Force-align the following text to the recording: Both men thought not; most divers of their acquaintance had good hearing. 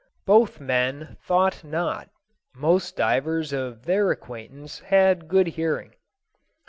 Both 0.25 0.59
men 0.59 1.15
thought 1.21 1.63
not; 1.63 2.09
most 2.55 2.95
divers 2.97 3.53
of 3.53 3.85
their 3.85 4.09
acquaintance 4.09 4.79
had 4.79 5.27
good 5.27 5.45
hearing. 5.45 5.93